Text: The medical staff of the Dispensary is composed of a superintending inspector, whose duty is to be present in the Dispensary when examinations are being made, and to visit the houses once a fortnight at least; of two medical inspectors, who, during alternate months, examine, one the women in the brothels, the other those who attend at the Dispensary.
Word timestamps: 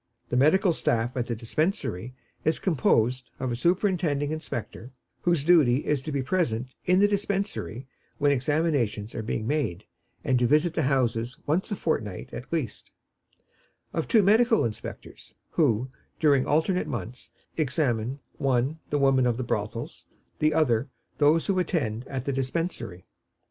The 0.29 0.35
medical 0.35 0.73
staff 0.73 1.15
of 1.15 1.27
the 1.27 1.35
Dispensary 1.35 2.15
is 2.43 2.57
composed 2.57 3.29
of 3.39 3.51
a 3.51 3.55
superintending 3.55 4.31
inspector, 4.31 4.89
whose 5.21 5.43
duty 5.43 5.85
is 5.85 6.01
to 6.01 6.11
be 6.11 6.23
present 6.23 6.69
in 6.87 6.97
the 6.97 7.07
Dispensary 7.07 7.85
when 8.17 8.31
examinations 8.31 9.13
are 9.13 9.21
being 9.21 9.45
made, 9.45 9.85
and 10.23 10.39
to 10.39 10.47
visit 10.47 10.73
the 10.73 10.81
houses 10.81 11.37
once 11.45 11.69
a 11.69 11.75
fortnight 11.75 12.33
at 12.33 12.51
least; 12.51 12.89
of 13.93 14.07
two 14.07 14.23
medical 14.23 14.65
inspectors, 14.65 15.35
who, 15.51 15.91
during 16.19 16.47
alternate 16.47 16.87
months, 16.87 17.29
examine, 17.55 18.17
one 18.39 18.79
the 18.89 18.97
women 18.97 19.27
in 19.27 19.35
the 19.35 19.43
brothels, 19.43 20.07
the 20.39 20.51
other 20.51 20.89
those 21.19 21.45
who 21.45 21.59
attend 21.59 22.07
at 22.07 22.25
the 22.25 22.33
Dispensary. 22.33 23.05